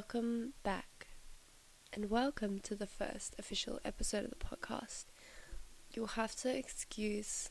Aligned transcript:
welcome 0.00 0.54
back, 0.62 1.08
and 1.92 2.08
welcome 2.08 2.58
to 2.58 2.74
the 2.74 2.86
first 2.86 3.34
official 3.38 3.78
episode 3.84 4.24
of 4.24 4.30
the 4.30 4.36
podcast. 4.36 5.04
You'll 5.92 6.16
have 6.16 6.34
to 6.36 6.56
excuse 6.56 7.50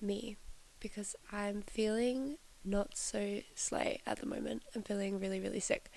me 0.00 0.38
because 0.80 1.14
I'm 1.30 1.60
feeling 1.60 2.38
not 2.64 2.96
so 2.96 3.40
slay 3.54 4.00
at 4.06 4.18
the 4.18 4.24
moment. 4.24 4.62
I'm 4.74 4.82
feeling 4.82 5.20
really, 5.20 5.38
really 5.38 5.60
sick, 5.60 5.90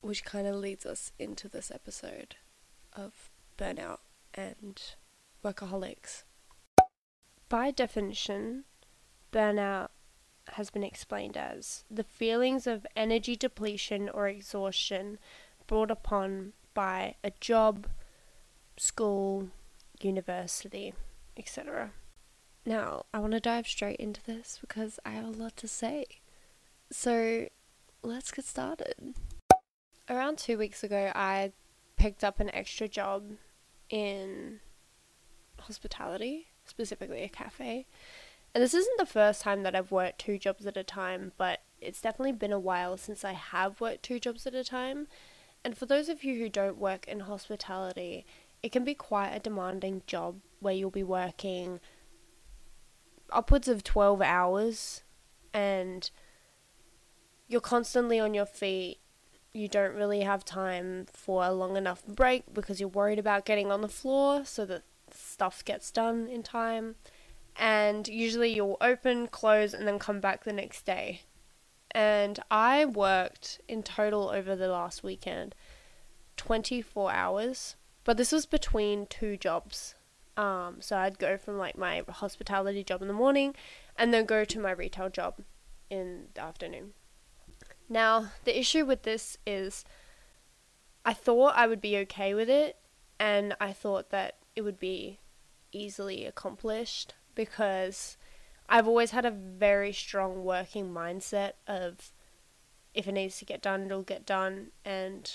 which 0.00 0.24
kind 0.24 0.46
of 0.46 0.54
leads 0.54 0.86
us 0.86 1.10
into 1.18 1.48
this 1.48 1.72
episode 1.72 2.36
of 2.92 3.30
burnout 3.58 3.98
and 4.32 4.80
workaholics. 5.44 6.22
By 7.48 7.72
definition, 7.72 8.62
burnout 9.32 9.88
has 10.52 10.70
been 10.70 10.84
explained 10.84 11.36
as 11.36 11.84
the 11.90 12.04
feelings 12.04 12.66
of 12.66 12.86
energy 12.96 13.36
depletion 13.36 14.08
or 14.08 14.28
exhaustion 14.28 15.18
brought 15.66 15.90
upon 15.90 16.52
by 16.74 17.14
a 17.24 17.32
job, 17.40 17.86
school, 18.76 19.48
university, 20.00 20.92
etc. 21.36 21.92
Now, 22.66 23.04
I 23.12 23.18
want 23.18 23.32
to 23.32 23.40
dive 23.40 23.66
straight 23.66 23.96
into 23.96 24.22
this 24.24 24.58
because 24.60 24.98
I 25.04 25.10
have 25.10 25.24
a 25.24 25.42
lot 25.42 25.56
to 25.58 25.68
say. 25.68 26.06
So, 26.90 27.48
let's 28.02 28.30
get 28.30 28.44
started. 28.44 29.14
Around 30.08 30.38
two 30.38 30.58
weeks 30.58 30.84
ago, 30.84 31.12
I 31.14 31.52
picked 31.96 32.24
up 32.24 32.40
an 32.40 32.54
extra 32.54 32.88
job 32.88 33.24
in 33.88 34.60
hospitality, 35.60 36.48
specifically 36.64 37.22
a 37.22 37.28
cafe. 37.28 37.86
And 38.54 38.62
this 38.62 38.74
isn't 38.74 38.98
the 38.98 39.06
first 39.06 39.42
time 39.42 39.64
that 39.64 39.74
I've 39.74 39.90
worked 39.90 40.20
two 40.20 40.38
jobs 40.38 40.64
at 40.64 40.76
a 40.76 40.84
time, 40.84 41.32
but 41.36 41.60
it's 41.80 42.00
definitely 42.00 42.32
been 42.32 42.52
a 42.52 42.58
while 42.58 42.96
since 42.96 43.24
I 43.24 43.32
have 43.32 43.80
worked 43.80 44.04
two 44.04 44.20
jobs 44.20 44.46
at 44.46 44.54
a 44.54 44.62
time. 44.62 45.08
And 45.64 45.76
for 45.76 45.86
those 45.86 46.08
of 46.08 46.22
you 46.22 46.38
who 46.38 46.48
don't 46.48 46.78
work 46.78 47.08
in 47.08 47.20
hospitality, 47.20 48.24
it 48.62 48.70
can 48.70 48.84
be 48.84 48.94
quite 48.94 49.30
a 49.30 49.40
demanding 49.40 50.02
job 50.06 50.36
where 50.60 50.72
you'll 50.72 50.90
be 50.90 51.02
working 51.02 51.80
upwards 53.30 53.66
of 53.66 53.82
12 53.82 54.22
hours 54.22 55.02
and 55.52 56.10
you're 57.48 57.60
constantly 57.60 58.20
on 58.20 58.34
your 58.34 58.46
feet. 58.46 58.98
You 59.52 59.66
don't 59.66 59.94
really 59.94 60.20
have 60.20 60.44
time 60.44 61.06
for 61.12 61.44
a 61.44 61.52
long 61.52 61.76
enough 61.76 62.06
break 62.06 62.54
because 62.54 62.78
you're 62.78 62.88
worried 62.88 63.18
about 63.18 63.44
getting 63.44 63.72
on 63.72 63.80
the 63.80 63.88
floor 63.88 64.44
so 64.44 64.64
that 64.66 64.82
stuff 65.10 65.64
gets 65.64 65.90
done 65.90 66.28
in 66.28 66.42
time 66.42 66.94
and 67.56 68.08
usually 68.08 68.52
you'll 68.54 68.76
open, 68.80 69.28
close, 69.28 69.74
and 69.74 69.86
then 69.86 69.98
come 69.98 70.20
back 70.20 70.44
the 70.44 70.52
next 70.52 70.84
day. 70.84 71.22
And 71.90 72.40
I 72.50 72.84
worked 72.84 73.60
in 73.68 73.82
total 73.82 74.30
over 74.30 74.56
the 74.56 74.68
last 74.68 75.04
weekend 75.04 75.54
24 76.36 77.12
hours, 77.12 77.76
but 78.02 78.16
this 78.16 78.32
was 78.32 78.46
between 78.46 79.06
two 79.06 79.36
jobs. 79.36 79.94
Um, 80.36 80.78
so 80.80 80.96
I'd 80.96 81.20
go 81.20 81.38
from 81.38 81.58
like 81.58 81.78
my 81.78 82.02
hospitality 82.08 82.82
job 82.82 83.02
in 83.02 83.08
the 83.08 83.14
morning 83.14 83.54
and 83.96 84.12
then 84.12 84.24
go 84.24 84.44
to 84.44 84.58
my 84.58 84.72
retail 84.72 85.08
job 85.08 85.38
in 85.88 86.26
the 86.34 86.42
afternoon. 86.42 86.94
Now, 87.88 88.32
the 88.44 88.58
issue 88.58 88.84
with 88.84 89.02
this 89.02 89.38
is 89.46 89.84
I 91.04 91.12
thought 91.12 91.54
I 91.54 91.68
would 91.68 91.80
be 91.80 91.96
okay 91.98 92.34
with 92.34 92.50
it 92.50 92.76
and 93.20 93.54
I 93.60 93.72
thought 93.72 94.10
that 94.10 94.38
it 94.56 94.62
would 94.62 94.80
be 94.80 95.20
easily 95.70 96.24
accomplished 96.24 97.14
because 97.34 98.16
I've 98.68 98.88
always 98.88 99.10
had 99.10 99.24
a 99.24 99.30
very 99.30 99.92
strong 99.92 100.44
working 100.44 100.92
mindset 100.92 101.52
of 101.66 102.12
if 102.94 103.08
it 103.08 103.12
needs 103.12 103.38
to 103.38 103.44
get 103.44 103.60
done, 103.60 103.86
it'll 103.86 104.02
get 104.02 104.24
done 104.24 104.68
and 104.84 105.30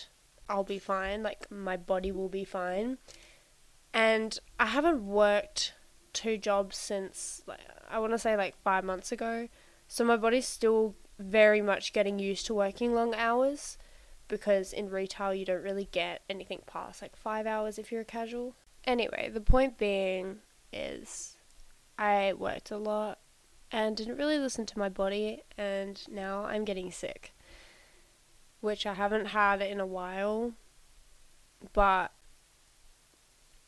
I'll 0.47 0.63
be 0.63 0.79
fine. 0.79 1.21
Like 1.21 1.51
my 1.51 1.77
body 1.77 2.11
will 2.11 2.29
be 2.29 2.43
fine. 2.43 2.97
And 3.93 4.39
I 4.59 4.67
haven't 4.67 5.05
worked 5.05 5.73
two 6.13 6.37
jobs 6.37 6.77
since 6.77 7.43
like 7.45 7.59
I 7.89 7.99
want 7.99 8.13
to 8.13 8.19
say 8.19 8.35
like 8.35 8.55
5 8.63 8.83
months 8.83 9.11
ago. 9.11 9.49
So 9.87 10.03
my 10.03 10.17
body's 10.17 10.47
still 10.47 10.95
very 11.17 11.61
much 11.61 11.93
getting 11.93 12.17
used 12.17 12.45
to 12.45 12.53
working 12.53 12.93
long 12.93 13.13
hours 13.13 13.77
because 14.27 14.71
in 14.71 14.89
retail 14.89 15.33
you 15.33 15.45
don't 15.45 15.63
really 15.63 15.89
get 15.91 16.21
anything 16.29 16.61
past 16.65 17.01
like 17.01 17.15
5 17.15 17.45
hours 17.45 17.77
if 17.77 17.91
you're 17.91 18.01
a 18.01 18.05
casual. 18.05 18.55
Anyway, 18.85 19.29
the 19.31 19.41
point 19.41 19.77
being 19.77 20.37
is 20.71 21.35
I 21.99 22.33
worked 22.33 22.71
a 22.71 22.77
lot 22.77 23.19
and 23.71 23.95
didn't 23.97 24.17
really 24.17 24.39
listen 24.39 24.65
to 24.67 24.79
my 24.79 24.87
body, 24.87 25.43
and 25.57 26.01
now 26.09 26.45
I'm 26.45 26.63
getting 26.63 26.91
sick, 26.91 27.33
which 28.61 28.85
I 28.85 28.93
haven't 28.93 29.27
had 29.27 29.61
in 29.61 29.81
a 29.81 29.85
while. 29.85 30.53
But 31.73 32.11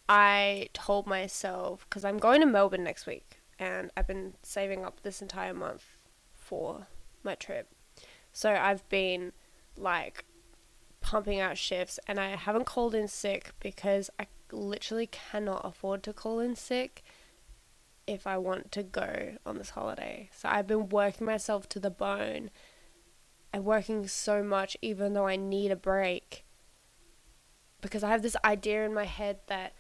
I 0.08 0.70
told 0.74 1.08
myself, 1.08 1.86
because 1.90 2.06
I'm 2.06 2.18
going 2.18 2.40
to 2.40 2.48
Melbourne 2.48 2.86
next 2.86 3.06
week, 3.06 3.42
and 3.60 3.92
I've 3.98 4.08
been 4.08 4.34
saving 4.42 4.86
up 4.86 5.02
this 5.04 5.22
entire 5.22 5.54
month 5.54 5.98
for 6.34 6.88
my 7.24 7.36
trip. 7.36 7.68
So 8.32 8.54
I've 8.54 8.88
been 8.88 9.34
like 9.76 10.24
pumping 11.02 11.42
out 11.42 11.58
shifts, 11.58 12.00
and 12.08 12.18
I 12.18 12.38
haven't 12.38 12.66
called 12.66 12.96
in 12.96 13.10
sick 13.10 13.52
because 13.60 14.10
I 14.18 14.28
literally 14.54 15.08
cannot 15.08 15.66
afford 15.66 16.02
to 16.04 16.14
call 16.14 16.40
in 16.40 16.56
sick 16.56 17.04
if 18.12 18.28
I 18.28 18.38
want 18.38 18.72
to 18.74 18.84
go 18.84 19.38
on 19.46 19.58
this 19.58 19.72
holiday. 19.72 20.30
So 20.34 20.50
I've 20.50 20.68
been 20.68 20.90
working 20.90 21.26
myself 21.26 21.68
to 21.70 21.80
the 21.80 21.90
bone 21.90 22.50
and 23.54 23.66
working 23.66 24.08
so 24.08 24.44
much, 24.44 24.78
even 24.82 25.14
though 25.14 25.28
I 25.28 25.36
need 25.36 25.72
a 25.72 25.76
break. 25.76 26.46
Because 27.82 28.04
I 28.04 28.10
have 28.10 28.22
this 28.22 28.38
idea 28.46 28.86
in 28.86 28.94
my 28.94 29.06
head 29.06 29.40
that, 29.48 29.74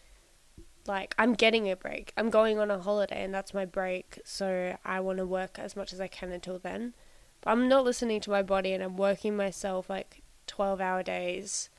like, 0.87 1.13
I'm 1.17 1.33
getting 1.33 1.69
a 1.69 1.75
break. 1.75 2.13
I'm 2.17 2.29
going 2.29 2.59
on 2.59 2.71
a 2.71 2.79
holiday, 2.79 3.23
and 3.23 3.33
that's 3.33 3.53
my 3.53 3.65
break. 3.65 4.19
So 4.25 4.77
I 4.83 4.99
want 4.99 5.19
to 5.19 5.25
work 5.25 5.59
as 5.59 5.75
much 5.75 5.93
as 5.93 6.01
I 6.01 6.07
can 6.07 6.31
until 6.31 6.57
then. 6.57 6.93
But 7.41 7.51
I'm 7.51 7.67
not 7.67 7.83
listening 7.83 8.21
to 8.21 8.31
my 8.31 8.41
body, 8.41 8.73
and 8.73 8.83
I'm 8.83 8.97
working 8.97 9.35
myself 9.35 9.89
like 9.89 10.23
12 10.47 10.81
hour 10.81 11.03
days 11.03 11.69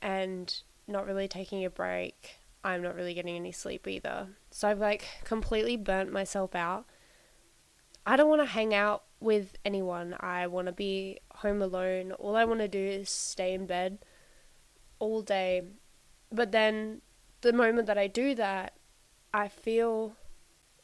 and 0.00 0.62
not 0.86 1.06
really 1.06 1.28
taking 1.28 1.64
a 1.64 1.70
break 1.70 2.38
I'm 2.64 2.82
not 2.82 2.94
really 2.94 3.14
getting 3.14 3.36
any 3.36 3.52
sleep 3.52 3.86
either. 3.86 4.28
So 4.50 4.68
I've 4.68 4.78
like 4.78 5.06
completely 5.24 5.76
burnt 5.76 6.12
myself 6.12 6.54
out. 6.54 6.86
I 8.04 8.16
don't 8.16 8.28
want 8.28 8.42
to 8.42 8.46
hang 8.46 8.74
out 8.74 9.04
with 9.20 9.56
anyone. 9.64 10.16
I 10.20 10.46
want 10.46 10.66
to 10.66 10.72
be 10.72 11.18
home 11.36 11.62
alone. 11.62 12.12
All 12.12 12.36
I 12.36 12.44
want 12.44 12.60
to 12.60 12.68
do 12.68 12.78
is 12.78 13.10
stay 13.10 13.54
in 13.54 13.66
bed 13.66 13.98
all 14.98 15.22
day. 15.22 15.62
But 16.32 16.52
then 16.52 17.02
the 17.40 17.52
moment 17.52 17.86
that 17.86 17.98
I 17.98 18.06
do 18.06 18.34
that, 18.34 18.74
I 19.32 19.48
feel 19.48 20.16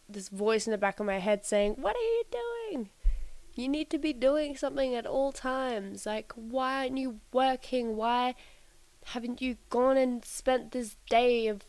this 0.08 0.28
voice 0.28 0.66
in 0.66 0.70
the 0.70 0.78
back 0.78 1.00
of 1.00 1.06
my 1.06 1.18
head 1.18 1.44
saying, 1.44 1.76
What 1.78 1.96
are 1.96 1.98
you 1.98 2.24
doing? 2.30 2.90
You 3.54 3.68
need 3.68 3.88
to 3.90 3.98
be 3.98 4.12
doing 4.12 4.56
something 4.56 4.94
at 4.94 5.06
all 5.06 5.32
times. 5.32 6.06
Like, 6.06 6.32
why 6.34 6.82
aren't 6.82 6.98
you 6.98 7.20
working? 7.32 7.96
Why 7.96 8.34
haven't 9.06 9.40
you 9.42 9.56
gone 9.70 9.96
and 9.96 10.24
spent 10.24 10.72
this 10.72 10.96
day 11.08 11.46
of 11.46 11.62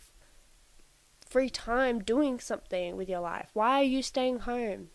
free 1.26 1.50
time 1.50 2.00
doing 2.00 2.40
something 2.40 2.96
with 2.96 3.10
your 3.10 3.20
life? 3.20 3.50
Why 3.54 3.82
are 3.82 3.84
you 3.84 4.02
staying 4.02 4.40
home? 4.40 4.90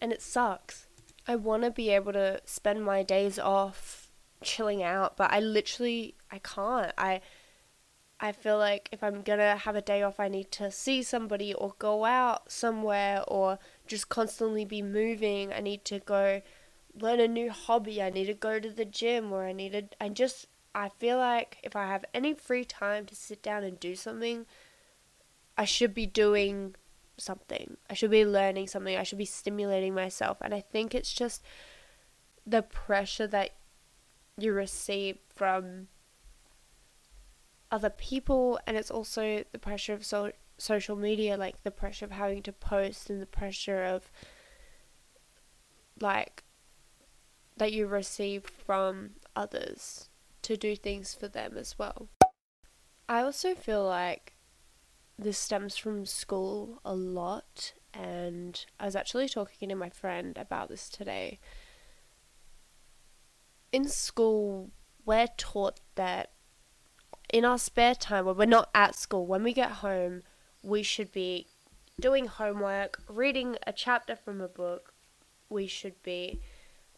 And 0.00 0.12
it 0.12 0.22
sucks. 0.22 0.88
I 1.26 1.36
want 1.36 1.62
to 1.62 1.70
be 1.70 1.90
able 1.90 2.12
to 2.12 2.40
spend 2.44 2.84
my 2.84 3.02
days 3.02 3.38
off 3.38 4.10
chilling 4.42 4.82
out, 4.82 5.16
but 5.16 5.30
I 5.30 5.40
literally 5.40 6.16
I 6.30 6.38
can't. 6.38 6.92
I 6.98 7.20
I 8.20 8.32
feel 8.32 8.58
like 8.58 8.88
if 8.92 9.02
I'm 9.02 9.22
going 9.22 9.38
to 9.38 9.56
have 9.56 9.76
a 9.76 9.82
day 9.82 10.02
off, 10.02 10.20
I 10.20 10.28
need 10.28 10.50
to 10.52 10.70
see 10.70 11.02
somebody 11.02 11.52
or 11.52 11.74
go 11.78 12.04
out 12.04 12.50
somewhere 12.50 13.22
or 13.26 13.58
just 13.86 14.08
constantly 14.08 14.64
be 14.64 14.82
moving. 14.82 15.52
I 15.52 15.60
need 15.60 15.84
to 15.86 15.98
go 15.98 16.42
learn 16.94 17.20
a 17.20 17.28
new 17.28 17.50
hobby. 17.50 18.00
I 18.00 18.10
need 18.10 18.26
to 18.26 18.34
go 18.34 18.60
to 18.60 18.70
the 18.70 18.84
gym 18.84 19.32
or 19.32 19.44
I 19.44 19.52
need 19.52 19.72
to 19.72 19.84
I 20.00 20.08
just 20.08 20.46
I 20.74 20.88
feel 20.88 21.18
like 21.18 21.58
if 21.62 21.76
I 21.76 21.86
have 21.86 22.04
any 22.12 22.34
free 22.34 22.64
time 22.64 23.06
to 23.06 23.14
sit 23.14 23.42
down 23.42 23.62
and 23.62 23.78
do 23.78 23.94
something, 23.94 24.46
I 25.56 25.64
should 25.64 25.94
be 25.94 26.06
doing 26.06 26.74
something. 27.16 27.76
I 27.88 27.94
should 27.94 28.10
be 28.10 28.24
learning 28.24 28.66
something. 28.66 28.96
I 28.96 29.04
should 29.04 29.18
be 29.18 29.24
stimulating 29.24 29.94
myself. 29.94 30.38
And 30.40 30.52
I 30.52 30.60
think 30.60 30.94
it's 30.94 31.12
just 31.12 31.42
the 32.46 32.62
pressure 32.62 33.26
that 33.28 33.50
you 34.36 34.52
receive 34.52 35.18
from 35.34 35.88
other 37.70 37.90
people 37.90 38.58
and 38.66 38.76
it's 38.76 38.90
also 38.90 39.44
the 39.52 39.58
pressure 39.58 39.92
of 39.92 40.04
so- 40.04 40.32
social 40.58 40.94
media 40.94 41.36
like 41.36 41.60
the 41.64 41.70
pressure 41.70 42.04
of 42.04 42.12
having 42.12 42.42
to 42.42 42.52
post 42.52 43.10
and 43.10 43.20
the 43.20 43.26
pressure 43.26 43.82
of 43.82 44.10
like 46.00 46.44
that 47.56 47.72
you 47.72 47.86
receive 47.86 48.44
from 48.44 49.10
others 49.34 50.08
to 50.44 50.56
do 50.56 50.76
things 50.76 51.14
for 51.14 51.28
them 51.28 51.56
as 51.56 51.78
well. 51.78 52.08
I 53.08 53.20
also 53.20 53.54
feel 53.54 53.84
like 53.84 54.34
this 55.18 55.38
stems 55.38 55.76
from 55.76 56.06
school 56.06 56.80
a 56.84 56.94
lot, 56.94 57.72
and 57.92 58.64
I 58.80 58.86
was 58.86 58.96
actually 58.96 59.28
talking 59.28 59.68
to 59.68 59.74
my 59.74 59.90
friend 59.90 60.38
about 60.38 60.68
this 60.68 60.88
today. 60.88 61.38
in 63.74 63.88
school, 63.88 64.70
we're 65.04 65.26
taught 65.36 65.80
that 65.96 66.30
in 67.32 67.44
our 67.44 67.58
spare 67.58 67.96
time, 67.96 68.24
when 68.24 68.36
we're 68.36 68.44
not 68.44 68.70
at 68.72 68.94
school, 68.94 69.26
when 69.26 69.42
we 69.42 69.52
get 69.52 69.82
home, 69.82 70.22
we 70.62 70.84
should 70.84 71.10
be 71.10 71.48
doing 71.98 72.26
homework, 72.26 73.02
reading 73.08 73.56
a 73.66 73.72
chapter 73.72 74.14
from 74.14 74.40
a 74.40 74.46
book. 74.46 74.94
We 75.48 75.66
should 75.66 76.00
be 76.04 76.40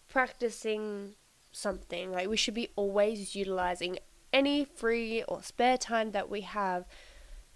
practicing 0.06 1.14
something. 1.56 2.12
Like, 2.12 2.28
we 2.28 2.36
should 2.36 2.54
be 2.54 2.70
always 2.76 3.34
utilizing 3.34 3.98
any 4.32 4.64
free 4.64 5.22
or 5.24 5.42
spare 5.42 5.78
time 5.78 6.12
that 6.12 6.28
we 6.28 6.42
have 6.42 6.84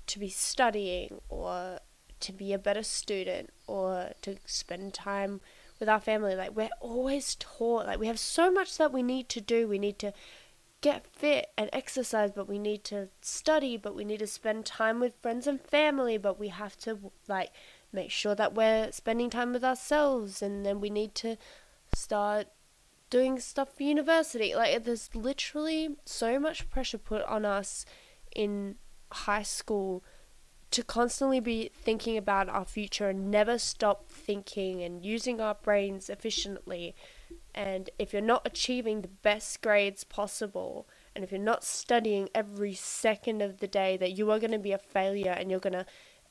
to 0.06 0.18
be 0.18 0.28
studying 0.28 1.20
or 1.28 1.80
to 2.20 2.32
be 2.32 2.52
a 2.52 2.58
better 2.58 2.82
student 2.82 3.50
or 3.66 4.12
to 4.22 4.36
spend 4.46 4.94
time 4.94 5.40
with 5.78 5.88
our 5.88 6.00
family. 6.00 6.34
Like, 6.34 6.56
we're 6.56 6.70
always 6.80 7.34
taught, 7.36 7.86
like, 7.86 7.98
we 7.98 8.06
have 8.06 8.18
so 8.18 8.50
much 8.50 8.78
that 8.78 8.92
we 8.92 9.02
need 9.02 9.28
to 9.30 9.40
do. 9.40 9.68
We 9.68 9.78
need 9.78 9.98
to 10.00 10.12
get 10.80 11.06
fit 11.06 11.48
and 11.58 11.68
exercise, 11.72 12.30
but 12.34 12.48
we 12.48 12.58
need 12.58 12.84
to 12.84 13.08
study, 13.20 13.76
but 13.76 13.94
we 13.94 14.04
need 14.04 14.20
to 14.20 14.26
spend 14.26 14.64
time 14.64 14.98
with 14.98 15.20
friends 15.20 15.46
and 15.46 15.60
family, 15.60 16.16
but 16.16 16.40
we 16.40 16.48
have 16.48 16.76
to, 16.78 16.98
like, 17.28 17.50
make 17.92 18.10
sure 18.10 18.34
that 18.34 18.54
we're 18.54 18.90
spending 18.92 19.28
time 19.28 19.52
with 19.52 19.64
ourselves, 19.64 20.40
and 20.40 20.64
then 20.64 20.80
we 20.80 20.88
need 20.88 21.14
to 21.14 21.36
start 21.94 22.46
doing 23.10 23.38
stuff 23.38 23.76
for 23.76 23.82
university. 23.82 24.54
Like, 24.54 24.84
there's 24.84 25.14
literally 25.14 25.96
so 26.04 26.38
much 26.38 26.70
pressure 26.70 26.98
put 26.98 27.22
on 27.24 27.44
us 27.44 27.84
in 28.34 28.76
high 29.12 29.42
school 29.42 30.02
to 30.70 30.84
constantly 30.84 31.40
be 31.40 31.70
thinking 31.74 32.16
about 32.16 32.48
our 32.48 32.64
future 32.64 33.08
and 33.08 33.30
never 33.30 33.58
stop 33.58 34.08
thinking 34.08 34.82
and 34.82 35.04
using 35.04 35.40
our 35.40 35.54
brains 35.54 36.08
efficiently. 36.08 36.94
And 37.52 37.90
if 37.98 38.12
you're 38.12 38.22
not 38.22 38.42
achieving 38.46 39.00
the 39.00 39.08
best 39.08 39.60
grades 39.62 40.04
possible, 40.04 40.88
and 41.14 41.24
if 41.24 41.32
you're 41.32 41.40
not 41.40 41.64
studying 41.64 42.28
every 42.32 42.74
second 42.74 43.42
of 43.42 43.58
the 43.58 43.66
day, 43.66 43.96
that 43.96 44.16
you 44.16 44.30
are 44.30 44.38
going 44.38 44.52
to 44.52 44.58
be 44.58 44.70
a 44.70 44.78
failure 44.78 45.32
and 45.32 45.50
you're 45.50 45.58
going 45.58 45.72
to 45.72 45.86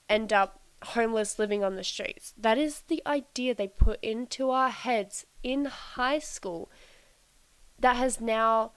end 0.08 0.32
up 0.32 0.59
homeless 0.84 1.38
living 1.40 1.64
on 1.64 1.76
the 1.76 1.84
streets. 1.84 2.34
That 2.38 2.58
is 2.58 2.82
the 2.88 3.02
idea 3.06 3.54
they 3.54 3.68
put 3.68 4.04
into 4.04 4.50
our 4.50 4.70
heads 4.70 5.26
in 5.44 5.66
high 5.66 6.20
school 6.20 6.72
that 7.80 7.96
has 7.96 8.20
now 8.20 8.72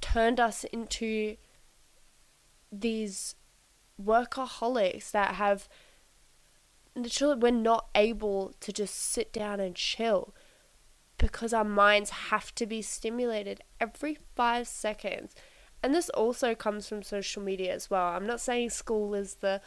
turned 0.00 0.38
us 0.38 0.64
into 0.64 1.36
these 2.70 3.34
workaholics 4.02 5.10
that 5.12 5.36
have 5.36 5.68
literally 6.96 7.36
we're 7.36 7.50
not 7.50 7.88
able 7.94 8.52
to 8.60 8.72
just 8.72 8.94
sit 8.94 9.32
down 9.32 9.60
and 9.60 9.74
chill 9.74 10.34
because 11.18 11.52
our 11.52 11.64
minds 11.64 12.10
have 12.10 12.54
to 12.54 12.66
be 12.66 12.82
stimulated 12.82 13.60
every 13.80 14.18
five 14.34 14.66
seconds. 14.66 15.34
And 15.82 15.94
this 15.94 16.08
also 16.10 16.54
comes 16.54 16.88
from 16.88 17.02
social 17.02 17.42
media 17.42 17.72
as 17.72 17.90
well. 17.90 18.08
I'm 18.08 18.26
not 18.26 18.40
saying 18.40 18.70
school 18.70 19.14
is 19.14 19.36
the 19.36 19.60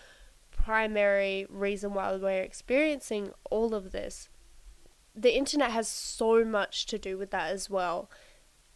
primary 0.68 1.48
reason 1.50 1.94
why 1.94 2.14
we're 2.14 2.42
experiencing 2.42 3.32
all 3.50 3.74
of 3.74 3.94
this. 3.94 4.28
The 5.16 5.38
internet 5.38 5.72
has 5.72 5.88
so 5.88 6.44
much 6.44 6.86
to 6.88 7.00
do 7.00 7.18
with 7.18 7.32
that 7.32 7.52
as 7.54 7.70
well. 7.70 8.12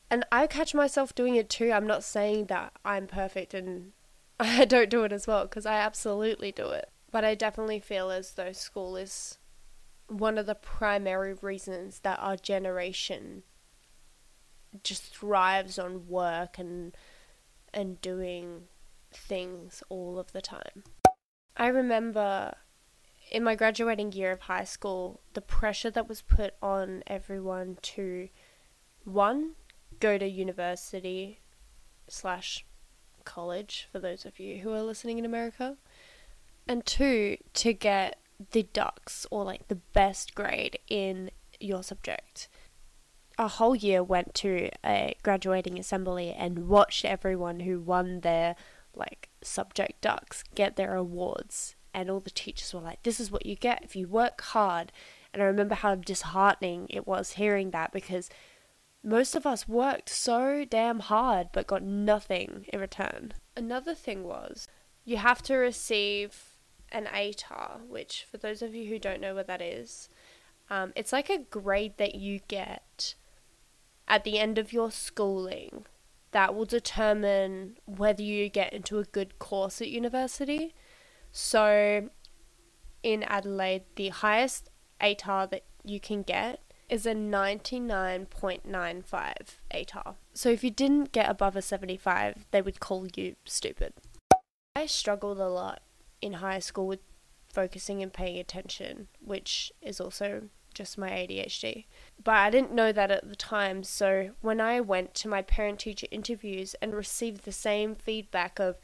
And 0.09 0.25
I 0.31 0.47
catch 0.47 0.73
myself 0.73 1.13
doing 1.13 1.35
it 1.35 1.49
too. 1.49 1.69
I'm 1.73 1.85
not 1.85 2.05
saying 2.05 2.45
that 2.45 2.71
I'm 2.85 3.07
perfect 3.07 3.53
and 3.53 3.91
I 4.39 4.63
don't 4.63 4.89
do 4.89 5.03
it 5.03 5.11
as 5.11 5.27
well 5.27 5.43
because 5.43 5.65
I 5.65 5.79
absolutely 5.79 6.53
do 6.53 6.69
it. 6.69 6.89
But 7.11 7.25
I 7.25 7.35
definitely 7.35 7.81
feel 7.81 8.09
as 8.09 8.35
though 8.35 8.53
school 8.53 8.95
is 8.95 9.37
one 10.07 10.37
of 10.37 10.45
the 10.45 10.55
primary 10.55 11.33
reasons 11.33 11.99
that 11.99 12.19
our 12.21 12.37
generation 12.37 13.43
just 14.81 15.13
thrives 15.13 15.77
on 15.77 16.07
work 16.07 16.57
and 16.57 16.95
and 17.73 17.99
doing 17.99 18.63
things 19.11 19.83
all 19.89 20.17
of 20.17 20.31
the 20.31 20.41
time. 20.41 20.83
I 21.57 21.67
remember 21.67 22.53
in 23.31 23.43
my 23.43 23.55
graduating 23.55 24.11
year 24.11 24.31
of 24.31 24.41
high 24.41 24.65
school, 24.65 25.21
the 25.33 25.41
pressure 25.41 25.89
that 25.91 26.09
was 26.09 26.21
put 26.21 26.53
on 26.61 27.03
everyone 27.07 27.77
to 27.81 28.29
one, 29.05 29.51
go 29.99 30.17
to 30.17 30.27
university 30.27 31.39
slash 32.07 32.65
college, 33.23 33.87
for 33.91 33.99
those 33.99 34.25
of 34.25 34.39
you 34.39 34.59
who 34.59 34.73
are 34.73 34.83
listening 34.83 35.17
in 35.17 35.25
America, 35.25 35.77
and 36.67 36.85
two, 36.85 37.37
to 37.53 37.73
get 37.73 38.19
the 38.51 38.63
dux 38.63 39.25
or 39.31 39.43
like 39.43 39.67
the 39.67 39.75
best 39.75 40.35
grade 40.35 40.77
in 40.89 41.31
your 41.59 41.83
subject. 41.83 42.49
A 43.37 43.47
whole 43.47 43.75
year 43.75 44.03
went 44.03 44.33
to 44.35 44.69
a 44.85 45.15
graduating 45.23 45.79
assembly 45.79 46.33
and 46.33 46.67
watched 46.67 47.05
everyone 47.05 47.61
who 47.61 47.79
won 47.79 48.21
their 48.21 48.55
like 48.95 49.29
subject 49.41 50.01
dux 50.01 50.43
get 50.55 50.75
their 50.75 50.95
awards 50.95 51.75
and 51.93 52.09
all 52.09 52.19
the 52.19 52.29
teachers 52.29 52.73
were 52.73 52.81
like 52.81 53.01
this 53.03 53.19
is 53.19 53.31
what 53.31 53.45
you 53.45 53.55
get 53.55 53.83
if 53.83 53.95
you 53.95 54.07
work 54.07 54.41
hard 54.41 54.91
and 55.33 55.41
i 55.41 55.45
remember 55.45 55.75
how 55.75 55.95
disheartening 55.95 56.87
it 56.89 57.07
was 57.07 57.33
hearing 57.33 57.71
that 57.71 57.91
because 57.91 58.29
most 59.03 59.35
of 59.35 59.45
us 59.45 59.67
worked 59.67 60.09
so 60.09 60.65
damn 60.65 60.99
hard 60.99 61.49
but 61.51 61.67
got 61.67 61.83
nothing 61.83 62.65
in 62.71 62.79
return. 62.79 63.33
Another 63.57 63.95
thing 63.95 64.23
was 64.23 64.67
you 65.05 65.17
have 65.17 65.41
to 65.43 65.55
receive 65.55 66.57
an 66.91 67.05
ATAR, 67.05 67.87
which, 67.87 68.27
for 68.29 68.37
those 68.37 68.61
of 68.61 68.75
you 68.75 68.89
who 68.89 68.99
don't 68.99 69.21
know 69.21 69.33
what 69.33 69.47
that 69.47 69.61
is, 69.61 70.09
um, 70.69 70.91
it's 70.95 71.13
like 71.13 71.29
a 71.29 71.39
grade 71.39 71.97
that 71.97 72.15
you 72.15 72.41
get 72.47 73.15
at 74.07 74.23
the 74.23 74.37
end 74.37 74.57
of 74.57 74.73
your 74.73 74.91
schooling 74.91 75.85
that 76.31 76.55
will 76.55 76.65
determine 76.65 77.77
whether 77.85 78.23
you 78.23 78.49
get 78.49 78.73
into 78.73 78.97
a 78.99 79.03
good 79.03 79.37
course 79.39 79.81
at 79.81 79.89
university. 79.89 80.73
So, 81.31 82.09
in 83.03 83.23
Adelaide, 83.23 83.83
the 83.95 84.09
highest 84.09 84.69
ATAR 85.01 85.49
that 85.49 85.63
you 85.83 85.99
can 85.99 86.21
get 86.23 86.61
is 86.89 87.05
a 87.05 87.13
99.95 87.13 89.33
ATAR. 89.73 90.15
So 90.33 90.49
if 90.49 90.63
you 90.63 90.71
didn't 90.71 91.11
get 91.13 91.29
above 91.29 91.55
a 91.55 91.61
75, 91.61 92.47
they 92.51 92.61
would 92.61 92.81
call 92.81 93.07
you 93.15 93.37
stupid. 93.45 93.93
I 94.75 94.87
struggled 94.87 95.39
a 95.39 95.47
lot 95.47 95.81
in 96.21 96.33
high 96.33 96.59
school 96.59 96.87
with 96.87 96.99
focusing 97.51 98.03
and 98.03 98.13
paying 98.13 98.37
attention, 98.37 99.07
which 99.19 99.71
is 99.81 100.01
also 100.01 100.49
just 100.81 100.97
my 100.97 101.09
ADHD. 101.09 101.85
But 102.23 102.35
I 102.35 102.49
didn't 102.49 102.73
know 102.73 102.91
that 102.91 103.11
at 103.11 103.29
the 103.29 103.35
time, 103.35 103.83
so 103.83 104.31
when 104.41 104.59
I 104.59 104.81
went 104.81 105.13
to 105.15 105.27
my 105.27 105.41
parent 105.43 105.79
teacher 105.79 106.07
interviews 106.09 106.75
and 106.81 106.93
received 106.93 107.45
the 107.45 107.51
same 107.51 107.95
feedback 107.95 108.59
of 108.59 108.77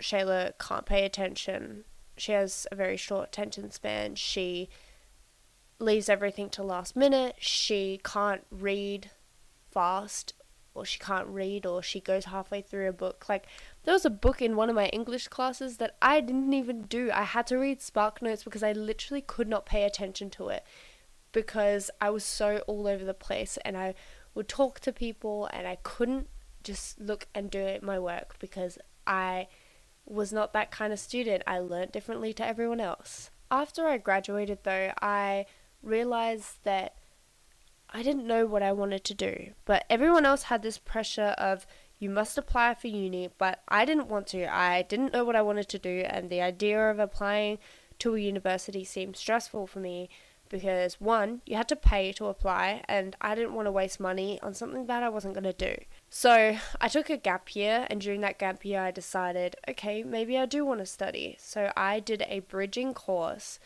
Shayla 0.00 0.52
can't 0.58 0.84
pay 0.84 1.04
attention, 1.04 1.84
she 2.18 2.32
has 2.32 2.66
a 2.70 2.76
very 2.76 2.96
short 2.96 3.28
attention 3.28 3.70
span, 3.70 4.14
she 4.14 4.68
leaves 5.78 6.08
everything 6.08 6.50
to 6.50 6.62
last 6.62 6.96
minute. 6.96 7.36
She 7.38 8.00
can't 8.04 8.44
read 8.50 9.10
fast, 9.70 10.34
or 10.74 10.84
she 10.84 10.98
can't 10.98 11.28
read, 11.28 11.64
or 11.64 11.82
she 11.82 12.00
goes 12.00 12.26
halfway 12.26 12.60
through 12.60 12.88
a 12.88 12.92
book. 12.92 13.26
Like, 13.28 13.46
there 13.84 13.94
was 13.94 14.04
a 14.04 14.10
book 14.10 14.42
in 14.42 14.56
one 14.56 14.68
of 14.68 14.76
my 14.76 14.86
English 14.88 15.28
classes 15.28 15.78
that 15.78 15.96
I 16.02 16.20
didn't 16.20 16.52
even 16.52 16.82
do. 16.82 17.10
I 17.12 17.22
had 17.22 17.46
to 17.48 17.56
read 17.56 17.80
Spark 17.80 18.20
Notes 18.20 18.44
because 18.44 18.62
I 18.62 18.72
literally 18.72 19.22
could 19.22 19.48
not 19.48 19.66
pay 19.66 19.84
attention 19.84 20.30
to 20.30 20.48
it 20.48 20.64
because 21.32 21.90
I 22.00 22.10
was 22.10 22.24
so 22.24 22.58
all 22.66 22.86
over 22.86 23.04
the 23.04 23.14
place 23.14 23.58
and 23.64 23.76
I 23.76 23.94
would 24.34 24.48
talk 24.48 24.80
to 24.80 24.92
people 24.92 25.48
and 25.52 25.66
I 25.66 25.76
couldn't 25.82 26.28
just 26.62 27.00
look 27.00 27.28
and 27.34 27.50
do 27.50 27.78
my 27.82 27.98
work 27.98 28.36
because 28.38 28.78
I 29.06 29.48
was 30.04 30.32
not 30.32 30.52
that 30.52 30.70
kind 30.70 30.92
of 30.92 30.98
student. 30.98 31.42
I 31.46 31.58
learned 31.58 31.92
differently 31.92 32.32
to 32.34 32.46
everyone 32.46 32.80
else. 32.80 33.30
After 33.50 33.86
I 33.86 33.98
graduated, 33.98 34.64
though, 34.64 34.92
I 35.00 35.46
realized 35.82 36.64
that 36.64 36.96
I 37.90 38.02
didn't 38.02 38.26
know 38.26 38.46
what 38.46 38.62
I 38.62 38.72
wanted 38.72 39.04
to 39.04 39.14
do, 39.14 39.52
but 39.64 39.84
everyone 39.88 40.26
else 40.26 40.44
had 40.44 40.62
this 40.62 40.78
pressure 40.78 41.34
of 41.38 41.66
you 41.98 42.10
must 42.10 42.38
apply 42.38 42.74
for 42.74 42.88
uni, 42.88 43.30
but 43.38 43.62
I 43.68 43.84
didn't 43.84 44.08
want 44.08 44.28
to. 44.28 44.46
I 44.46 44.82
didn't 44.82 45.12
know 45.12 45.24
what 45.24 45.36
I 45.36 45.42
wanted 45.42 45.68
to 45.68 45.78
do, 45.78 46.04
and 46.06 46.30
the 46.30 46.40
idea 46.40 46.90
of 46.90 46.98
applying 46.98 47.58
to 47.98 48.14
a 48.14 48.20
university 48.20 48.84
seemed 48.84 49.16
stressful 49.16 49.66
for 49.66 49.80
me 49.80 50.08
because 50.48 51.00
one, 51.00 51.42
you 51.44 51.56
had 51.56 51.68
to 51.68 51.76
pay 51.76 52.12
to 52.12 52.26
apply, 52.26 52.82
and 52.88 53.16
I 53.20 53.34
didn't 53.34 53.54
want 53.54 53.66
to 53.66 53.72
waste 53.72 54.00
money 54.00 54.40
on 54.42 54.54
something 54.54 54.86
that 54.86 55.02
I 55.02 55.08
wasn't 55.08 55.34
going 55.34 55.44
to 55.44 55.52
do. 55.52 55.76
So 56.08 56.56
I 56.80 56.88
took 56.88 57.10
a 57.10 57.16
gap 57.16 57.54
year, 57.54 57.86
and 57.90 58.00
during 58.00 58.20
that 58.22 58.38
gap 58.38 58.64
year, 58.64 58.80
I 58.80 58.90
decided, 58.90 59.56
okay, 59.68 60.02
maybe 60.02 60.38
I 60.38 60.46
do 60.46 60.64
want 60.64 60.80
to 60.80 60.86
study. 60.86 61.36
So 61.38 61.70
I 61.76 62.00
did 62.00 62.24
a 62.28 62.40
bridging 62.40 62.94
course 62.94 63.58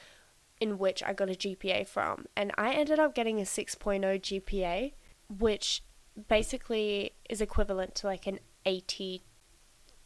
in 0.61 0.79
which 0.79 1.03
I 1.03 1.13
got 1.13 1.31
a 1.31 1.35
GPA 1.35 1.87
from. 1.87 2.27
And 2.37 2.53
I 2.57 2.73
ended 2.73 2.99
up 2.99 3.15
getting 3.15 3.41
a 3.41 3.45
6.0 3.45 4.01
GPA, 4.21 4.93
which 5.29 5.83
basically 6.29 7.13
is 7.29 7.41
equivalent 7.41 7.95
to 7.97 8.07
like 8.07 8.27
an 8.27 8.39
80, 8.65 9.23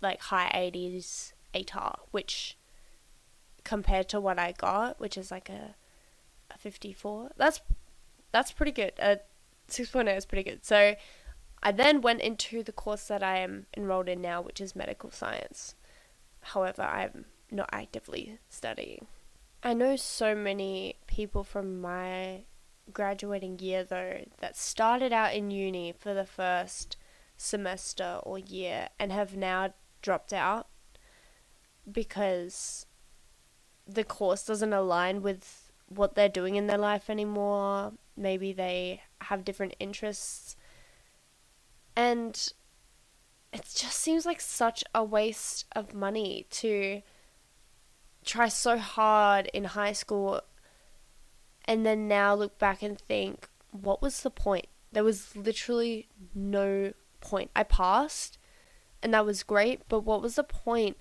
like 0.00 0.20
high 0.20 0.50
80s 0.54 1.32
ATAR, 1.54 1.96
which 2.10 2.56
compared 3.64 4.08
to 4.10 4.20
what 4.20 4.38
I 4.38 4.52
got, 4.52 5.00
which 5.00 5.16
is 5.16 5.30
like 5.30 5.48
a, 5.48 5.75
a 6.50 6.58
54, 6.58 7.32
that's 7.36 7.60
that's 8.32 8.52
pretty 8.52 8.72
good. 8.72 8.92
A 8.98 9.18
6.0 9.68 10.16
is 10.16 10.26
pretty 10.26 10.48
good. 10.48 10.64
So 10.64 10.94
I 11.62 11.72
then 11.72 12.00
went 12.00 12.20
into 12.20 12.62
the 12.62 12.72
course 12.72 13.08
that 13.08 13.22
I 13.22 13.38
am 13.38 13.66
enrolled 13.76 14.08
in 14.08 14.20
now, 14.20 14.40
which 14.40 14.60
is 14.60 14.76
medical 14.76 15.10
science. 15.10 15.75
However, 16.40 16.82
I'm 16.82 17.25
not 17.50 17.68
actively 17.72 18.38
studying. 18.48 19.06
I 19.62 19.75
know 19.75 19.96
so 19.96 20.34
many 20.34 20.96
people 21.06 21.42
from 21.42 21.80
my 21.80 22.42
graduating 22.92 23.58
year 23.58 23.84
though 23.84 24.24
that 24.40 24.56
started 24.56 25.12
out 25.12 25.34
in 25.34 25.50
uni 25.50 25.92
for 25.92 26.14
the 26.14 26.24
first 26.24 26.96
semester 27.36 28.20
or 28.22 28.38
year 28.38 28.88
and 28.98 29.12
have 29.12 29.36
now 29.36 29.74
dropped 30.02 30.32
out 30.32 30.68
because 31.90 32.86
the 33.86 34.04
course 34.04 34.44
doesn't 34.44 34.72
align 34.72 35.22
with 35.22 35.72
what 35.88 36.14
they're 36.14 36.28
doing 36.28 36.56
in 36.56 36.66
their 36.66 36.78
life 36.78 37.08
anymore. 37.08 37.92
Maybe 38.16 38.52
they 38.52 39.02
have 39.22 39.44
different 39.44 39.76
interests. 39.78 40.56
And 41.94 42.52
it 43.52 43.62
just 43.74 43.98
seems 43.98 44.26
like 44.26 44.40
such 44.40 44.82
a 44.94 45.04
waste 45.04 45.66
of 45.74 45.94
money 45.94 46.46
to 46.50 47.02
try 48.24 48.48
so 48.48 48.76
hard 48.76 49.48
in 49.54 49.64
high 49.64 49.92
school 49.92 50.40
and 51.66 51.85
then 51.85 52.08
now 52.08 52.35
look 52.35 52.58
back 52.58 52.82
and 52.82 52.99
think, 52.99 53.49
what 53.70 54.00
was 54.00 54.20
the 54.20 54.30
point? 54.30 54.66
There 54.92 55.04
was 55.04 55.37
literally 55.37 56.08
no 56.35 56.92
point. 57.20 57.50
I 57.54 57.64
passed 57.64 58.38
and 59.02 59.12
that 59.14 59.26
was 59.26 59.42
great, 59.42 59.82
but 59.88 60.00
what 60.00 60.23
was 60.23 60.37
the 60.37 60.44
point 60.44 60.96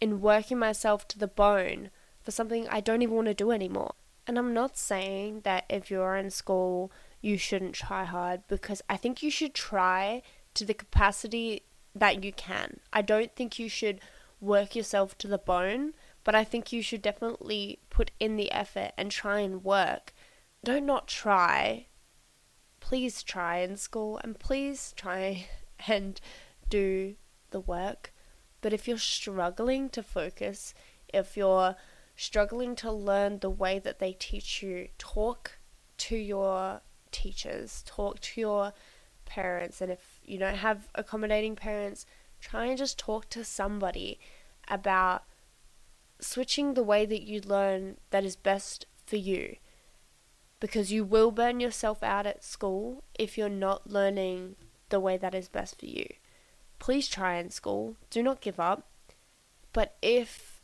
in 0.00 0.20
working 0.20 0.58
myself 0.58 1.06
to 1.08 1.18
the 1.18 1.28
bone 1.28 1.90
for 2.20 2.30
something 2.30 2.68
I 2.68 2.80
don't 2.80 3.02
even 3.02 3.14
want 3.14 3.28
to 3.28 3.34
do 3.34 3.50
anymore? 3.50 3.94
And 4.26 4.38
I'm 4.38 4.54
not 4.54 4.76
saying 4.76 5.40
that 5.44 5.64
if 5.68 5.90
you're 5.90 6.16
in 6.16 6.30
school, 6.30 6.92
you 7.20 7.36
shouldn't 7.38 7.74
try 7.74 8.04
hard 8.04 8.42
because 8.48 8.82
I 8.88 8.96
think 8.96 9.22
you 9.22 9.30
should 9.30 9.54
try 9.54 10.22
to 10.54 10.64
the 10.64 10.74
capacity 10.74 11.62
that 11.94 12.24
you 12.24 12.32
can. 12.32 12.80
I 12.92 13.02
don't 13.02 13.34
think 13.34 13.58
you 13.58 13.68
should 13.68 14.00
work 14.40 14.74
yourself 14.74 15.16
to 15.18 15.28
the 15.28 15.38
bone, 15.38 15.94
but 16.24 16.34
I 16.34 16.44
think 16.44 16.72
you 16.72 16.82
should 16.82 17.02
definitely 17.02 17.80
put 17.90 18.10
in 18.20 18.36
the 18.36 18.52
effort 18.52 18.92
and 18.96 19.10
try 19.10 19.40
and 19.40 19.64
work. 19.64 20.12
Don't 20.64 20.86
not 20.86 21.08
try. 21.08 21.86
Please 22.80 23.22
try 23.22 23.58
in 23.58 23.76
school 23.76 24.20
and 24.22 24.38
please 24.38 24.92
try 24.96 25.46
and 25.88 26.20
do 26.68 27.16
the 27.50 27.60
work. 27.60 28.12
But 28.60 28.72
if 28.72 28.86
you're 28.86 28.98
struggling 28.98 29.88
to 29.90 30.02
focus, 30.02 30.74
if 31.12 31.36
you're 31.36 31.76
struggling 32.14 32.76
to 32.76 32.92
learn 32.92 33.38
the 33.38 33.50
way 33.50 33.78
that 33.78 33.98
they 33.98 34.12
teach 34.12 34.62
you, 34.62 34.88
talk 34.98 35.58
to 35.98 36.16
your 36.16 36.80
teachers, 37.10 37.82
talk 37.84 38.20
to 38.20 38.40
your 38.40 38.72
parents, 39.24 39.80
and 39.80 39.90
if 39.90 40.20
you 40.24 40.38
don't 40.38 40.56
have 40.56 40.88
accommodating 40.94 41.56
parents, 41.56 42.06
try 42.40 42.66
and 42.66 42.78
just 42.78 42.98
talk 42.98 43.28
to 43.30 43.44
somebody 43.44 44.20
about 44.68 45.24
switching 46.22 46.74
the 46.74 46.82
way 46.82 47.04
that 47.04 47.22
you 47.22 47.40
learn 47.40 47.96
that 48.10 48.24
is 48.24 48.36
best 48.36 48.86
for 49.06 49.16
you. 49.16 49.56
Because 50.60 50.92
you 50.92 51.04
will 51.04 51.30
burn 51.30 51.60
yourself 51.60 52.02
out 52.02 52.26
at 52.26 52.44
school 52.44 53.02
if 53.18 53.36
you're 53.36 53.48
not 53.48 53.90
learning 53.90 54.56
the 54.88 55.00
way 55.00 55.16
that 55.16 55.34
is 55.34 55.48
best 55.48 55.80
for 55.80 55.86
you. 55.86 56.06
Please 56.78 57.08
try 57.08 57.36
in 57.36 57.50
school, 57.50 57.96
do 58.10 58.22
not 58.22 58.40
give 58.40 58.60
up. 58.60 58.88
But 59.72 59.96
if 60.02 60.62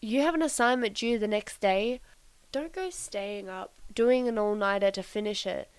you 0.00 0.22
have 0.22 0.34
an 0.34 0.42
assignment 0.42 0.94
due 0.94 1.18
the 1.18 1.28
next 1.28 1.60
day, 1.60 2.00
don't 2.52 2.72
go 2.72 2.90
staying 2.90 3.48
up, 3.48 3.74
doing 3.92 4.28
an 4.28 4.38
all 4.38 4.54
nighter 4.54 4.90
to 4.92 5.02
finish 5.02 5.46
it. 5.46 5.70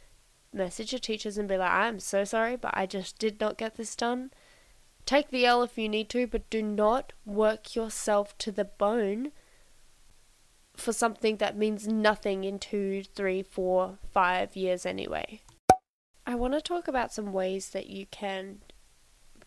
Message 0.53 0.91
your 0.91 1.00
teachers 1.00 1.38
and 1.38 1.48
be 1.48 1.57
like, 1.57 1.72
I'm 1.72 2.00
so 2.00 2.24
sorry, 2.24 2.55
but 2.55 2.72
I 2.75 2.86
just 2.86 3.19
did 3.19 3.39
not 3.39 3.57
get 3.57 3.75
this 3.75 3.96
done. 3.96 4.31
Take 5.08 5.30
the 5.30 5.46
L 5.46 5.64
if 5.64 5.78
you 5.78 5.88
need 5.88 6.10
to, 6.10 6.28
but 6.28 6.50
do 6.50 6.62
not 6.62 7.14
work 7.26 7.78
yourself 7.78 8.38
to 8.40 8.52
the 8.52 8.66
bone 8.66 9.32
for 10.76 10.92
something 10.92 11.38
that 11.38 11.58
means 11.58 11.88
nothing 11.88 12.44
in 12.44 12.60
two, 12.60 13.04
three, 13.16 13.42
four, 13.42 14.00
five 14.12 14.58
years 14.58 14.86
anyway. 14.86 15.40
I 16.26 16.36
want 16.36 16.56
to 16.56 16.62
talk 16.62 16.90
about 16.90 17.14
some 17.14 17.32
ways 17.32 17.70
that 17.70 17.88
you 17.88 18.06
can 18.08 18.60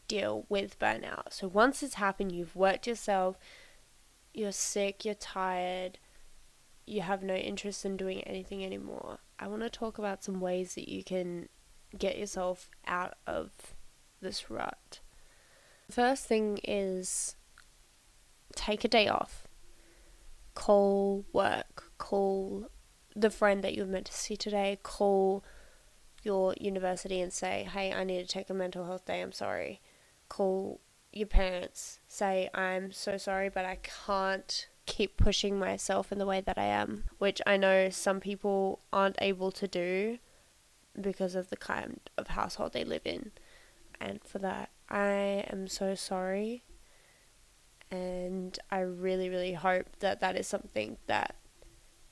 deal 0.08 0.46
with 0.48 0.78
burnout. 0.78 1.34
So 1.34 1.46
once 1.46 1.82
it's 1.82 1.96
happened, 1.96 2.32
you've 2.32 2.56
worked 2.56 2.86
yourself, 2.86 3.36
you're 4.32 4.52
sick, 4.52 5.04
you're 5.04 5.14
tired, 5.14 5.98
you 6.86 7.02
have 7.02 7.22
no 7.22 7.34
interest 7.34 7.84
in 7.84 7.98
doing 7.98 8.22
anything 8.22 8.64
anymore. 8.64 9.18
I 9.38 9.46
want 9.46 9.60
to 9.60 9.68
talk 9.68 9.98
about 9.98 10.24
some 10.24 10.40
ways 10.40 10.74
that 10.74 10.88
you 10.88 11.04
can 11.04 11.50
get 11.98 12.16
yourself 12.16 12.70
out 12.86 13.18
of 13.26 13.50
this 14.22 14.50
rut. 14.50 15.00
First 15.90 16.26
thing 16.26 16.60
is 16.64 17.36
take 18.54 18.84
a 18.84 18.88
day 18.88 19.08
off. 19.08 19.46
Call 20.54 21.24
work, 21.32 21.92
call 21.98 22.68
the 23.16 23.30
friend 23.30 23.62
that 23.64 23.74
you're 23.74 23.86
meant 23.86 24.06
to 24.06 24.12
see 24.12 24.36
today, 24.36 24.78
call 24.82 25.44
your 26.22 26.54
university 26.60 27.20
and 27.20 27.32
say, 27.32 27.66
hey, 27.72 27.92
I 27.92 28.04
need 28.04 28.20
to 28.20 28.28
take 28.28 28.50
a 28.50 28.54
mental 28.54 28.84
health 28.84 29.06
day, 29.06 29.20
I'm 29.20 29.32
sorry 29.32 29.80
call 30.30 30.80
your 31.12 31.26
parents, 31.26 32.00
say, 32.08 32.48
I'm 32.54 32.92
so 32.92 33.18
sorry, 33.18 33.50
but 33.50 33.66
I 33.66 33.76
can't 34.06 34.68
keep 34.86 35.18
pushing 35.18 35.58
myself 35.58 36.10
in 36.10 36.18
the 36.18 36.24
way 36.24 36.40
that 36.40 36.56
I 36.56 36.64
am, 36.64 37.04
which 37.18 37.42
I 37.46 37.58
know 37.58 37.90
some 37.90 38.20
people 38.20 38.80
aren't 38.92 39.18
able 39.20 39.52
to 39.52 39.68
do 39.68 40.18
because 40.98 41.34
of 41.34 41.50
the 41.50 41.56
kind 41.56 42.00
of 42.16 42.28
household 42.28 42.72
they 42.72 42.84
live 42.84 43.02
in. 43.04 43.32
And 44.00 44.24
for 44.24 44.38
that, 44.38 44.70
I 44.90 45.44
am 45.50 45.68
so 45.68 45.94
sorry. 45.94 46.64
And 47.90 48.58
I 48.70 48.80
really, 48.80 49.28
really 49.28 49.54
hope 49.54 49.86
that 49.98 50.20
that 50.20 50.36
is 50.36 50.46
something 50.46 50.98
that 51.06 51.36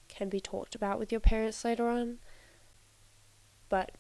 can 0.09 0.29
be 0.29 0.41
talked 0.41 0.75
about 0.75 0.99
with 0.99 1.13
your 1.13 1.21
parents 1.21 1.65
later 1.65 1.89
on. 1.89 2.19
But 3.69 3.93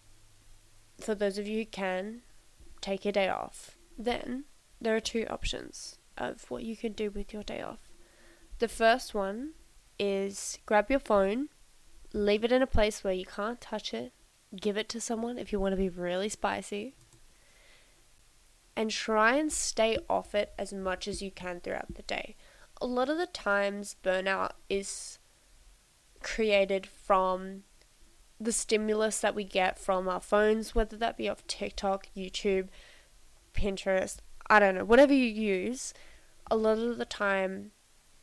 for 1.00 1.14
those 1.14 1.38
of 1.38 1.46
you 1.46 1.58
who 1.60 1.66
can, 1.66 2.22
take 2.80 3.04
a 3.04 3.12
day 3.12 3.28
off 3.28 3.78
then 3.98 4.44
there 4.80 4.94
are 4.94 5.00
two 5.00 5.26
options 5.28 5.98
of 6.16 6.48
what 6.50 6.62
you 6.62 6.76
can 6.76 6.92
do 6.92 7.10
with 7.10 7.32
your 7.32 7.42
day 7.42 7.60
off. 7.60 7.80
The 8.60 8.68
first 8.68 9.12
one 9.12 9.50
is 9.98 10.58
grab 10.66 10.88
your 10.88 11.00
phone, 11.00 11.48
leave 12.12 12.44
it 12.44 12.52
in 12.52 12.62
a 12.62 12.66
place 12.66 13.02
where 13.02 13.12
you 13.12 13.26
can't 13.26 13.60
touch 13.60 13.92
it, 13.92 14.12
give 14.56 14.76
it 14.76 14.88
to 14.90 15.00
someone 15.00 15.36
if 15.36 15.52
you 15.52 15.58
want 15.58 15.72
to 15.72 15.76
be 15.76 15.88
really 15.88 16.28
spicy, 16.28 16.94
and 18.78 18.92
try 18.92 19.34
and 19.34 19.50
stay 19.50 19.98
off 20.08 20.36
it 20.36 20.52
as 20.56 20.72
much 20.72 21.08
as 21.08 21.20
you 21.20 21.32
can 21.32 21.58
throughout 21.58 21.92
the 21.96 22.02
day. 22.02 22.36
A 22.80 22.86
lot 22.86 23.08
of 23.08 23.18
the 23.18 23.26
times, 23.26 23.96
burnout 24.04 24.52
is 24.70 25.18
created 26.22 26.86
from 26.86 27.64
the 28.38 28.52
stimulus 28.52 29.18
that 29.18 29.34
we 29.34 29.42
get 29.42 29.80
from 29.80 30.08
our 30.08 30.20
phones, 30.20 30.76
whether 30.76 30.96
that 30.96 31.16
be 31.16 31.28
off 31.28 31.44
TikTok, 31.48 32.06
YouTube, 32.16 32.68
Pinterest, 33.52 34.18
I 34.48 34.60
don't 34.60 34.76
know, 34.76 34.84
whatever 34.84 35.12
you 35.12 35.26
use, 35.26 35.92
a 36.48 36.56
lot 36.56 36.78
of 36.78 36.98
the 36.98 37.04
time 37.04 37.72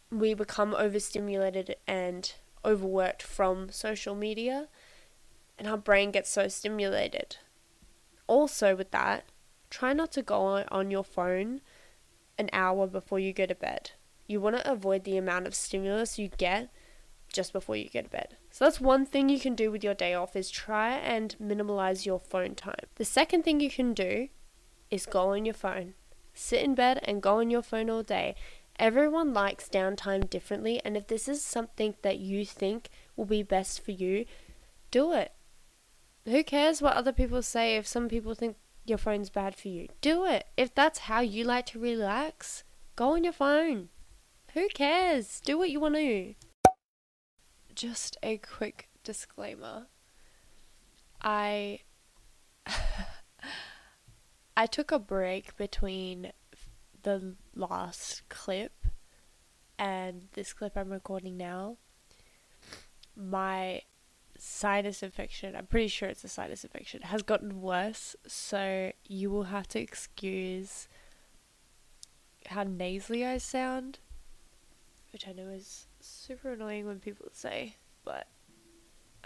we 0.09 0.33
become 0.33 0.73
overstimulated 0.73 1.75
and 1.85 2.31
overworked 2.63 3.21
from 3.21 3.69
social 3.71 4.15
media, 4.15 4.69
and 5.59 5.67
our 5.67 5.77
brain 5.77 6.11
gets 6.11 6.29
so 6.29 6.47
stimulated. 6.47 7.35
Also, 8.27 8.73
with 8.73 8.91
that, 8.91 9.25
try 9.69 9.93
not 9.93 10.11
to 10.13 10.21
go 10.21 10.63
on 10.69 10.91
your 10.91 11.03
phone 11.03 11.61
an 12.37 12.49
hour 12.53 12.87
before 12.87 13.19
you 13.19 13.33
go 13.33 13.45
to 13.45 13.55
bed. 13.55 13.91
You 14.27 14.41
want 14.41 14.57
to 14.57 14.71
avoid 14.71 15.03
the 15.03 15.17
amount 15.17 15.47
of 15.47 15.55
stimulus 15.55 16.17
you 16.17 16.29
get 16.29 16.69
just 17.31 17.53
before 17.53 17.75
you 17.75 17.89
go 17.89 18.01
to 18.01 18.09
bed. 18.09 18.37
So 18.49 18.65
that's 18.65 18.79
one 18.79 19.05
thing 19.05 19.29
you 19.29 19.39
can 19.39 19.55
do 19.55 19.71
with 19.71 19.83
your 19.83 19.93
day 19.93 20.13
off 20.13 20.35
is 20.35 20.49
try 20.49 20.91
and 20.95 21.35
minimize 21.39 22.05
your 22.05 22.19
phone 22.19 22.55
time. 22.55 22.85
The 22.95 23.05
second 23.05 23.43
thing 23.43 23.59
you 23.59 23.69
can 23.69 23.93
do 23.93 24.29
is 24.89 25.05
go 25.05 25.33
on 25.33 25.45
your 25.45 25.53
phone. 25.53 25.93
Sit 26.33 26.63
in 26.63 26.75
bed 26.75 26.99
and 27.03 27.21
go 27.21 27.39
on 27.39 27.49
your 27.49 27.61
phone 27.61 27.89
all 27.89 28.03
day. 28.03 28.35
Everyone 28.77 29.33
likes 29.33 29.69
downtime 29.69 30.29
differently, 30.29 30.81
and 30.83 30.97
if 30.97 31.07
this 31.07 31.29
is 31.29 31.41
something 31.41 31.95
that 32.01 32.19
you 32.19 32.45
think 32.45 32.89
will 33.15 33.25
be 33.25 33.43
best 33.43 33.83
for 33.83 33.91
you, 33.91 34.25
do 34.91 35.13
it. 35.13 35.31
Who 36.25 36.43
cares 36.43 36.81
what 36.81 36.95
other 36.95 37.13
people 37.13 37.41
say 37.41 37.77
if 37.77 37.87
some 37.87 38.09
people 38.09 38.35
think 38.35 38.57
your 38.85 38.97
phone's 38.97 39.29
bad 39.29 39.55
for 39.55 39.67
you? 39.67 39.87
Do 40.01 40.25
it. 40.25 40.45
If 40.57 40.73
that's 40.73 40.99
how 40.99 41.21
you 41.21 41.43
like 41.43 41.65
to 41.67 41.79
relax, 41.79 42.63
go 42.95 43.13
on 43.13 43.23
your 43.23 43.33
phone. 43.33 43.89
Who 44.53 44.67
cares? 44.69 45.41
Do 45.43 45.57
what 45.57 45.69
you 45.69 45.79
want 45.79 45.95
to. 45.95 46.35
Just 47.73 48.17
a 48.23 48.37
quick 48.37 48.89
disclaimer. 49.03 49.87
I 51.21 51.79
I 54.57 54.65
took 54.65 54.91
a 54.91 54.99
break 54.99 55.57
between 55.57 56.31
the 57.03 57.35
last 57.53 58.23
clip 58.29 58.85
and 59.77 60.27
this 60.33 60.53
clip 60.53 60.77
I'm 60.77 60.89
recording 60.89 61.35
now. 61.35 61.77
My 63.15 63.81
sinus 64.37 65.03
infection, 65.03 65.55
I'm 65.55 65.65
pretty 65.65 65.87
sure 65.87 66.09
it's 66.09 66.23
a 66.23 66.27
sinus 66.27 66.63
infection, 66.63 67.01
has 67.03 67.21
gotten 67.21 67.61
worse. 67.61 68.15
So 68.27 68.91
you 69.07 69.29
will 69.29 69.43
have 69.43 69.67
to 69.69 69.79
excuse 69.79 70.87
how 72.47 72.63
nasally 72.63 73.25
I 73.25 73.37
sound, 73.37 73.99
which 75.11 75.27
I 75.27 75.31
know 75.31 75.49
is 75.49 75.87
super 75.99 76.51
annoying 76.51 76.85
when 76.85 76.99
people 76.99 77.27
say, 77.31 77.75
but 78.03 78.27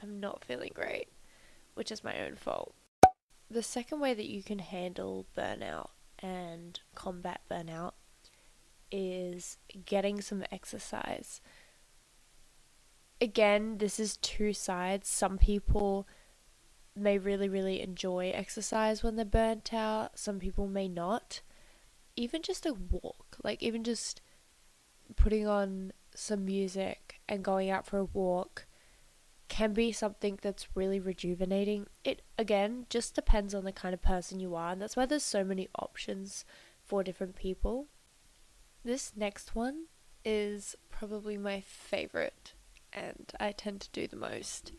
I'm 0.01 0.19
not 0.19 0.45
feeling 0.45 0.71
great, 0.73 1.07
which 1.73 1.91
is 1.91 2.03
my 2.03 2.19
own 2.19 2.35
fault. 2.35 2.73
The 3.51 3.63
second 3.63 3.99
way 3.99 4.13
that 4.13 4.29
you 4.29 4.43
can 4.43 4.59
handle 4.59 5.25
burnout 5.35 5.89
and 6.19 6.79
combat 6.95 7.41
burnout 7.49 7.93
is 8.91 9.57
getting 9.85 10.21
some 10.21 10.43
exercise. 10.51 11.41
Again, 13.21 13.77
this 13.79 13.99
is 13.99 14.17
two 14.17 14.53
sides. 14.53 15.09
Some 15.09 15.37
people 15.37 16.07
may 16.95 17.17
really, 17.17 17.49
really 17.49 17.81
enjoy 17.81 18.31
exercise 18.33 19.03
when 19.03 19.15
they're 19.15 19.25
burnt 19.25 19.73
out, 19.73 20.17
some 20.17 20.39
people 20.39 20.67
may 20.67 20.87
not. 20.87 21.41
Even 22.15 22.41
just 22.41 22.65
a 22.65 22.73
walk, 22.73 23.37
like 23.43 23.63
even 23.63 23.83
just 23.83 24.21
putting 25.15 25.47
on 25.47 25.93
some 26.13 26.45
music 26.45 27.21
and 27.27 27.43
going 27.43 27.69
out 27.69 27.85
for 27.85 27.97
a 27.97 28.05
walk 28.05 28.65
can 29.47 29.73
be 29.73 29.91
something 29.91 30.37
that's 30.41 30.67
really 30.75 30.99
rejuvenating. 30.99 31.87
It 32.03 32.21
again 32.37 32.85
just 32.89 33.15
depends 33.15 33.55
on 33.55 33.63
the 33.63 33.71
kind 33.71 33.93
of 33.93 34.01
person 34.01 34.39
you 34.39 34.55
are, 34.55 34.71
and 34.71 34.81
that's 34.81 34.95
why 34.95 35.05
there's 35.05 35.23
so 35.23 35.43
many 35.43 35.67
options 35.77 36.45
for 36.83 37.03
different 37.03 37.35
people. 37.35 37.87
This 38.83 39.13
next 39.15 39.55
one 39.55 39.85
is 40.25 40.75
probably 40.89 41.37
my 41.37 41.61
favorite, 41.61 42.53
and 42.93 43.31
I 43.39 43.51
tend 43.51 43.81
to 43.81 43.89
do 43.91 44.07
the 44.07 44.15
most, 44.15 44.71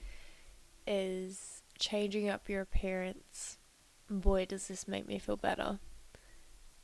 is 0.87 1.62
changing 1.79 2.29
up 2.29 2.49
your 2.49 2.62
appearance. 2.62 3.59
Boy, 4.09 4.45
does 4.45 4.69
this 4.69 4.88
make 4.88 5.07
me 5.07 5.19
feel 5.19 5.37
better. 5.37 5.79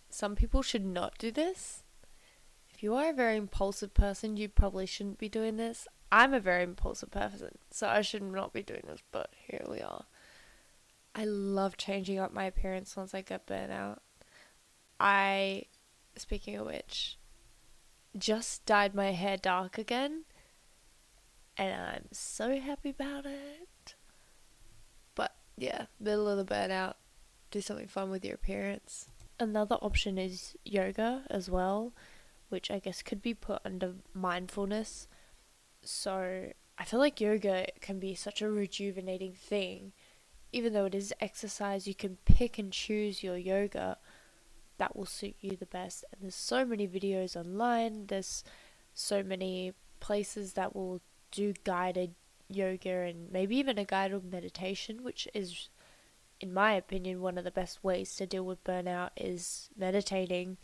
Some 0.09 0.37
people 0.37 0.63
should 0.63 0.85
not 0.85 1.19
do 1.19 1.31
this. 1.31 1.83
If 2.71 2.83
you 2.83 2.95
are 2.95 3.11
a 3.11 3.15
very 3.15 3.37
impulsive 3.37 3.95
person, 3.95 4.37
you 4.37 4.49
probably 4.49 4.87
shouldn't 4.87 5.19
be 5.19 5.29
doing 5.29 5.57
this. 5.57 5.89
I'm 6.13 6.35
a 6.35 6.41
very 6.41 6.63
impulsive 6.63 7.11
person, 7.11 7.59
so 7.71 7.89
I 7.89 8.03
should 8.03 8.23
not 8.23 8.53
be 8.53 8.63
doing 8.63 8.85
this, 8.87 9.01
but 9.11 9.31
here 9.49 9.65
we 9.69 9.81
are. 9.81 10.05
I 11.15 11.25
love 11.25 11.77
changing 11.77 12.19
up 12.19 12.33
my 12.33 12.45
appearance 12.45 12.97
once 12.97 13.15
I 13.15 13.23
get 13.23 13.47
burnt 13.47 13.73
out. 13.73 14.03
I 15.01 15.65
speaking 16.17 16.57
of 16.57 16.67
which, 16.67 17.19
just 18.17 18.65
dyed 18.67 18.95
my 18.95 19.13
hair 19.13 19.37
dark 19.37 19.79
again, 19.79 20.25
and 21.57 21.75
I'm 21.75 22.05
so 22.13 22.59
happy 22.61 22.91
about 22.91 23.27
it. 23.27 23.95
But 25.15 25.35
yeah, 25.57 25.87
middle 25.99 26.29
of 26.29 26.39
the 26.39 26.55
burnout, 26.55 26.95
do 27.51 27.61
something 27.61 27.89
fun 27.89 28.11
with 28.11 28.25
your 28.25 28.35
appearance. 28.35 29.07
Another 29.39 29.77
option 29.77 30.19
is 30.19 30.57
yoga 30.65 31.25
as 31.31 31.51
well, 31.51 31.93
which 32.49 32.71
I 32.71 32.79
guess 32.79 33.03
could 33.03 33.23
be 33.23 33.35
put 33.35 33.61
under 33.65 33.95
mindfulness. 34.15 35.09
So 35.83 36.53
I 36.79 36.85
feel 36.85 37.01
like 37.01 37.21
yoga 37.21 37.67
can 37.81 37.99
be 37.99 38.15
such 38.15 38.43
a 38.43 38.51
rejuvenating 38.51 39.33
thing. 39.33 39.93
Even 40.53 40.73
though 40.73 40.87
it 40.87 40.95
is 40.95 41.13
exercise, 41.21 41.87
you 41.87 41.95
can 41.95 42.19
pick 42.25 42.59
and 42.59 42.73
choose 42.73 43.23
your 43.23 43.37
yoga 43.37 43.99
that 44.79 44.97
will 44.97 45.07
suit 45.07 45.37
you 45.41 45.57
the 45.57 45.67
best. 45.67 46.05
And 46.13 46.23
there's 46.23 46.35
so 46.35 46.65
many 46.65 46.87
videos 46.87 47.37
online, 47.37 48.07
there's 48.07 48.45
so 48.95 49.23
many 49.23 49.73
places 50.01 50.53
that 50.55 50.75
will 50.75 51.01
do 51.37 51.53
guided 51.65 52.15
yoga 52.49 53.03
and 53.03 53.31
maybe 53.31 53.57
even 53.57 53.79
a 53.79 53.85
guided 53.85 54.25
meditation, 54.25 55.05
which 55.05 55.29
is, 55.35 55.69
in 56.41 56.53
my 56.53 56.73
opinion, 56.73 57.21
one 57.21 57.37
of 57.37 57.45
the 57.45 57.51
best 57.51 57.85
ways 57.85 58.17
to 58.17 58.27
deal 58.27 58.45
with 58.45 58.65
burnout 58.65 59.11
is 59.17 59.69
meditating 59.77 60.57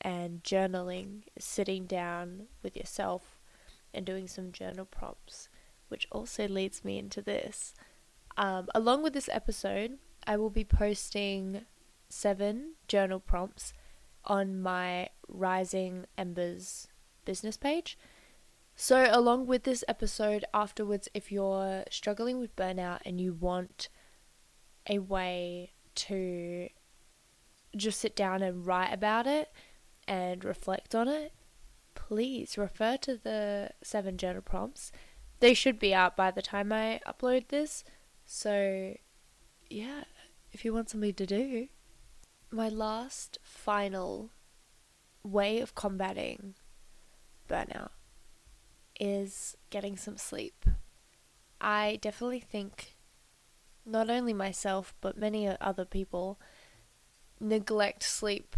and 0.00 0.42
journaling, 0.42 1.22
sitting 1.38 1.86
down 1.86 2.48
with 2.62 2.76
yourself 2.76 3.38
and 3.94 4.04
doing 4.04 4.26
some 4.26 4.52
journal 4.52 4.84
prompts, 4.84 5.48
which 5.88 6.08
also 6.10 6.48
leads 6.48 6.84
me 6.84 6.98
into 6.98 7.22
this. 7.22 7.72
Um, 8.36 8.68
along 8.74 9.02
with 9.02 9.12
this 9.14 9.30
episode, 9.32 9.98
I 10.26 10.36
will 10.36 10.50
be 10.50 10.64
posting 10.64 11.64
seven 12.08 12.74
journal 12.88 13.20
prompts 13.20 13.72
on 14.24 14.60
my 14.60 15.10
Rising 15.28 16.06
Embers 16.18 16.88
business 17.24 17.56
page. 17.56 17.96
So, 18.78 19.08
along 19.10 19.46
with 19.46 19.62
this 19.62 19.82
episode, 19.88 20.44
afterwards, 20.52 21.08
if 21.14 21.32
you're 21.32 21.84
struggling 21.90 22.38
with 22.38 22.54
burnout 22.56 23.00
and 23.06 23.18
you 23.18 23.32
want 23.32 23.88
a 24.86 24.98
way 24.98 25.72
to 25.94 26.68
just 27.74 27.98
sit 27.98 28.14
down 28.14 28.42
and 28.42 28.66
write 28.66 28.92
about 28.92 29.26
it 29.26 29.50
and 30.06 30.44
reflect 30.44 30.94
on 30.94 31.08
it, 31.08 31.32
please 31.94 32.58
refer 32.58 32.98
to 32.98 33.16
the 33.16 33.70
seven 33.82 34.18
journal 34.18 34.42
prompts. 34.42 34.92
They 35.40 35.54
should 35.54 35.78
be 35.78 35.94
out 35.94 36.14
by 36.14 36.30
the 36.30 36.42
time 36.42 36.70
I 36.70 37.00
upload 37.06 37.48
this. 37.48 37.82
So, 38.26 38.94
yeah, 39.70 40.04
if 40.52 40.66
you 40.66 40.74
want 40.74 40.90
something 40.90 41.14
to 41.14 41.26
do, 41.26 41.68
my 42.50 42.68
last 42.68 43.38
final 43.42 44.32
way 45.22 45.60
of 45.60 45.74
combating 45.74 46.56
burnout 47.48 47.95
is 49.00 49.56
getting 49.70 49.96
some 49.96 50.16
sleep. 50.16 50.66
I 51.60 51.98
definitely 52.00 52.40
think 52.40 52.96
not 53.84 54.10
only 54.10 54.32
myself 54.32 54.94
but 55.00 55.18
many 55.18 55.48
other 55.60 55.84
people 55.84 56.40
neglect 57.38 58.02
sleep 58.02 58.56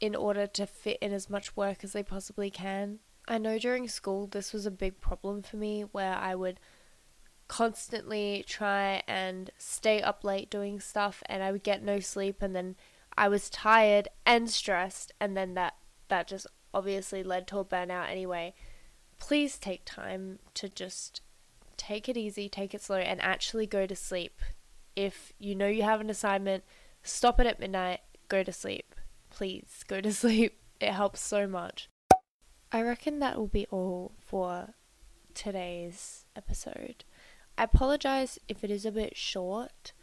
in 0.00 0.14
order 0.14 0.46
to 0.46 0.66
fit 0.66 0.98
in 1.00 1.12
as 1.12 1.30
much 1.30 1.56
work 1.56 1.82
as 1.82 1.92
they 1.92 2.02
possibly 2.02 2.50
can. 2.50 2.98
I 3.26 3.38
know 3.38 3.58
during 3.58 3.88
school 3.88 4.26
this 4.26 4.52
was 4.52 4.66
a 4.66 4.70
big 4.70 5.00
problem 5.00 5.42
for 5.42 5.56
me 5.56 5.82
where 5.82 6.14
I 6.14 6.34
would 6.34 6.60
constantly 7.48 8.44
try 8.46 9.02
and 9.06 9.50
stay 9.58 10.00
up 10.00 10.24
late 10.24 10.50
doing 10.50 10.80
stuff 10.80 11.22
and 11.26 11.42
I 11.42 11.52
would 11.52 11.62
get 11.62 11.82
no 11.82 12.00
sleep 12.00 12.42
and 12.42 12.54
then 12.54 12.76
I 13.16 13.28
was 13.28 13.48
tired 13.48 14.08
and 14.26 14.50
stressed, 14.50 15.12
and 15.20 15.36
then 15.36 15.54
that 15.54 15.74
that 16.08 16.26
just 16.26 16.46
obviously 16.72 17.22
led 17.22 17.46
to 17.48 17.58
a 17.58 17.64
burnout 17.64 18.10
anyway. 18.10 18.54
Please 19.26 19.56
take 19.56 19.86
time 19.86 20.38
to 20.52 20.68
just 20.68 21.22
take 21.78 22.10
it 22.10 22.16
easy, 22.18 22.46
take 22.46 22.74
it 22.74 22.82
slow, 22.82 22.98
and 22.98 23.22
actually 23.22 23.66
go 23.66 23.86
to 23.86 23.96
sleep. 23.96 24.42
If 24.94 25.32
you 25.38 25.54
know 25.54 25.66
you 25.66 25.82
have 25.82 26.02
an 26.02 26.10
assignment, 26.10 26.62
stop 27.02 27.40
it 27.40 27.46
at 27.46 27.58
midnight, 27.58 28.00
go 28.28 28.42
to 28.42 28.52
sleep. 28.52 28.94
Please 29.30 29.82
go 29.88 30.02
to 30.02 30.12
sleep. 30.12 30.60
It 30.78 30.90
helps 30.90 31.22
so 31.22 31.46
much. 31.46 31.88
I 32.70 32.82
reckon 32.82 33.18
that 33.20 33.38
will 33.38 33.46
be 33.46 33.66
all 33.70 34.12
for 34.18 34.74
today's 35.32 36.26
episode. 36.36 37.04
I 37.56 37.64
apologize 37.64 38.38
if 38.46 38.62
it 38.62 38.70
is 38.70 38.84
a 38.84 38.92
bit 38.92 39.16
short. 39.16 39.94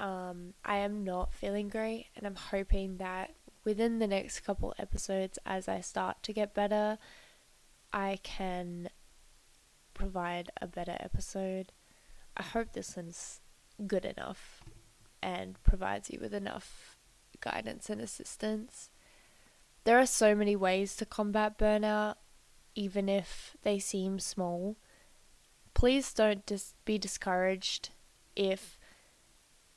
Um, 0.00 0.54
I 0.64 0.78
am 0.78 1.04
not 1.04 1.32
feeling 1.32 1.68
great, 1.68 2.06
and 2.16 2.26
I'm 2.26 2.34
hoping 2.34 2.96
that 2.96 3.32
within 3.62 4.00
the 4.00 4.08
next 4.08 4.40
couple 4.40 4.74
episodes, 4.76 5.38
as 5.46 5.68
I 5.68 5.80
start 5.82 6.24
to 6.24 6.32
get 6.32 6.52
better, 6.52 6.98
I 7.92 8.18
can 8.22 8.90
provide 9.94 10.50
a 10.60 10.66
better 10.66 10.96
episode. 11.00 11.72
I 12.36 12.42
hope 12.42 12.72
this 12.72 12.96
one's 12.96 13.40
good 13.86 14.04
enough 14.04 14.62
and 15.22 15.62
provides 15.62 16.10
you 16.10 16.18
with 16.20 16.34
enough 16.34 16.96
guidance 17.40 17.90
and 17.90 18.00
assistance. 18.00 18.90
There 19.84 19.98
are 19.98 20.06
so 20.06 20.34
many 20.34 20.56
ways 20.56 20.96
to 20.96 21.06
combat 21.06 21.58
burnout, 21.58 22.16
even 22.74 23.08
if 23.08 23.56
they 23.62 23.78
seem 23.78 24.18
small. 24.18 24.76
Please 25.74 26.12
don't 26.12 26.44
dis- 26.46 26.74
be 26.84 26.98
discouraged 26.98 27.90
if 28.36 28.78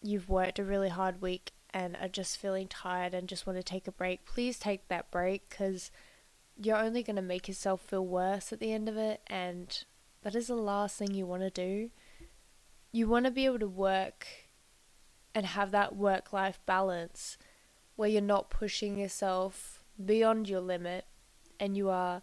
you've 0.02 0.30
worked 0.30 0.60
a 0.60 0.64
really 0.64 0.90
hard 0.90 1.22
week 1.22 1.52
and 1.74 1.98
are 2.00 2.08
just 2.08 2.38
feeling 2.38 2.68
tired 2.68 3.14
and 3.14 3.28
just 3.28 3.48
want 3.48 3.58
to 3.58 3.64
take 3.64 3.88
a 3.88 3.92
break, 3.92 4.26
please 4.26 4.60
take 4.60 4.88
that 4.90 5.10
break 5.10 5.50
because 5.50 5.90
you're 6.58 6.78
only 6.78 7.04
going 7.04 7.16
to 7.16 7.22
make 7.22 7.48
yourself 7.48 7.82
feel 7.82 8.06
worse 8.06 8.54
at 8.54 8.60
the 8.60 8.74
end 8.74 8.88
of 8.88 8.98
it, 8.98 9.22
and 9.28 9.84
that 10.22 10.36
is 10.36 10.48
the 10.48 10.56
last 10.56 10.98
thing 10.98 11.14
you 11.14 11.26
want 11.26 11.42
to 11.42 11.50
do. 11.50 11.90
You 12.92 13.08
want 13.08 13.26
to 13.26 13.32
be 13.32 13.46
able 13.46 13.60
to 13.60 13.68
work 13.68 14.28
and 15.34 15.46
have 15.46 15.72
that 15.72 15.96
work 15.96 16.32
life 16.32 16.60
balance 16.66 17.38
where 17.96 18.10
you're 18.10 18.22
not 18.22 18.50
pushing 18.50 18.98
yourself 18.98 19.84
beyond 20.04 20.48
your 20.50 20.62
limit 20.62 21.06
and 21.60 21.78
you 21.78 21.90
are 21.90 22.22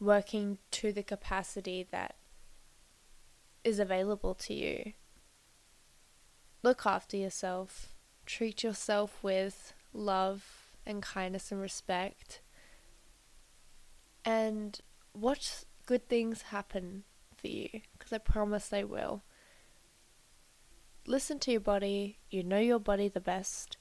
working 0.00 0.58
to 0.70 0.92
the 0.92 1.02
capacity 1.02 1.86
that 1.90 2.16
is 3.64 3.78
available 3.78 4.34
to 4.34 4.54
you. 4.54 4.92
Look 6.62 6.86
after 6.86 7.16
yourself, 7.16 7.92
treat 8.26 8.62
yourself 8.62 9.18
with 9.22 9.74
love 9.92 10.72
and 10.86 11.02
kindness 11.02 11.52
and 11.52 11.60
respect, 11.60 12.40
and 14.28 14.82
watch 15.14 15.64
good 15.86 16.06
things 16.06 16.42
happen 16.42 17.04
for 17.34 17.46
you 17.46 17.80
because 17.96 18.12
I 18.12 18.18
promise 18.18 18.68
they 18.68 18.84
will. 18.84 19.22
Listen 21.06 21.38
to 21.38 21.50
your 21.50 21.62
body. 21.62 22.18
You 22.30 22.42
know 22.42 22.58
your 22.58 22.78
body 22.78 23.08
the 23.08 23.22
best. 23.22 23.78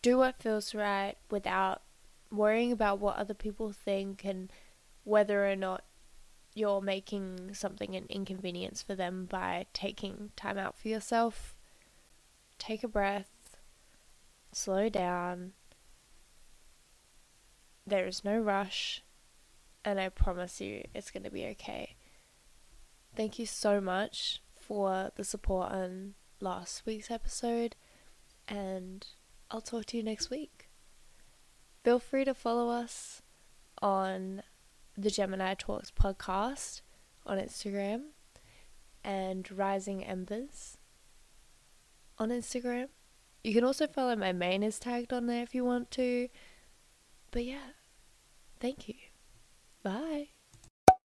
Do 0.00 0.18
what 0.18 0.40
feels 0.40 0.76
right 0.76 1.16
without 1.28 1.82
worrying 2.30 2.70
about 2.70 3.00
what 3.00 3.16
other 3.16 3.34
people 3.34 3.72
think 3.72 4.24
and 4.24 4.48
whether 5.02 5.50
or 5.50 5.56
not 5.56 5.82
you're 6.54 6.80
making 6.80 7.52
something 7.54 7.96
an 7.96 8.06
inconvenience 8.08 8.80
for 8.80 8.94
them 8.94 9.24
by 9.24 9.66
taking 9.72 10.30
time 10.36 10.56
out 10.56 10.78
for 10.78 10.86
yourself. 10.86 11.56
Take 12.58 12.84
a 12.84 12.88
breath, 12.88 13.56
slow 14.52 14.88
down. 14.88 15.54
There 17.84 18.06
is 18.06 18.24
no 18.24 18.38
rush, 18.38 19.02
and 19.84 20.00
I 20.00 20.08
promise 20.08 20.60
you 20.60 20.84
it's 20.94 21.10
going 21.10 21.24
to 21.24 21.30
be 21.30 21.46
okay. 21.46 21.96
Thank 23.14 23.38
you 23.38 23.46
so 23.46 23.80
much 23.80 24.40
for 24.58 25.10
the 25.16 25.24
support 25.24 25.70
on 25.70 26.14
last 26.40 26.86
week's 26.86 27.10
episode, 27.10 27.76
and 28.48 29.06
I'll 29.50 29.60
talk 29.60 29.86
to 29.86 29.96
you 29.96 30.02
next 30.02 30.30
week. 30.30 30.68
Feel 31.84 31.98
free 31.98 32.24
to 32.24 32.34
follow 32.34 32.68
us 32.68 33.22
on 33.80 34.42
the 34.96 35.10
Gemini 35.10 35.54
Talks 35.54 35.90
podcast 35.90 36.82
on 37.26 37.38
Instagram 37.38 38.02
and 39.04 39.50
Rising 39.50 40.04
Embers 40.04 40.78
on 42.18 42.30
Instagram. 42.30 42.88
You 43.42 43.52
can 43.52 43.64
also 43.64 43.86
follow 43.86 44.14
my 44.14 44.32
main 44.32 44.62
is 44.62 44.78
tagged 44.78 45.12
on 45.12 45.26
there 45.26 45.42
if 45.42 45.54
you 45.54 45.64
want 45.64 45.90
to. 45.92 46.28
But 47.32 47.44
yeah, 47.44 47.72
thank 48.60 48.88
you. 48.88 48.94
Bye. 49.82 50.30